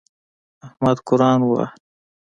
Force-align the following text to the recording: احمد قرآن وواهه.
احمد 0.65 0.97
قرآن 1.07 1.39
وواهه. 1.43 1.69